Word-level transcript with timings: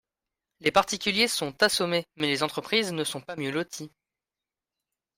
Les 0.61 0.71
particuliers 0.71 1.27
sont 1.27 1.61
assommés, 1.61 2.07
mais 2.15 2.25
les 2.25 2.41
entreprises 2.41 2.91
ne 2.91 3.03
sont 3.03 3.21
pas 3.21 3.35
mieux 3.35 3.51
loties. 3.51 3.91